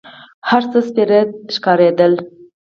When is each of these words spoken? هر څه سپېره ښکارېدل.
هر 0.49 0.63
څه 0.71 0.79
سپېره 0.87 1.19
ښکارېدل. 1.55 2.13